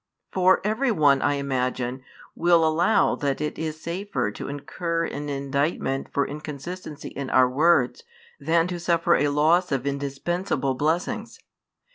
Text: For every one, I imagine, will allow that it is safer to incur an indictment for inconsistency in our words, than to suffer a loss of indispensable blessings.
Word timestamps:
For 0.31 0.61
every 0.63 0.91
one, 0.91 1.21
I 1.21 1.35
imagine, 1.35 2.01
will 2.33 2.65
allow 2.67 3.13
that 3.17 3.39
it 3.39 3.59
is 3.59 3.79
safer 3.79 4.31
to 4.31 4.47
incur 4.47 5.05
an 5.05 5.29
indictment 5.29 6.11
for 6.11 6.25
inconsistency 6.27 7.09
in 7.09 7.29
our 7.29 7.47
words, 7.47 8.01
than 8.39 8.65
to 8.69 8.79
suffer 8.79 9.13
a 9.13 9.27
loss 9.27 9.71
of 9.71 9.85
indispensable 9.85 10.73
blessings. 10.73 11.37